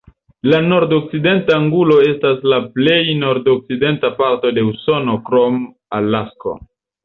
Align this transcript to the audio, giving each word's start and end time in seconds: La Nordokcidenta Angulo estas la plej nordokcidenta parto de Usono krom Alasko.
La 0.51 0.59
Nordokcidenta 0.69 1.57
Angulo 1.61 1.97
estas 2.13 2.41
la 2.53 2.59
plej 2.79 2.97
nordokcidenta 3.19 4.13
parto 4.23 4.55
de 4.59 4.67
Usono 4.73 5.21
krom 5.33 5.65
Alasko. 6.03 6.61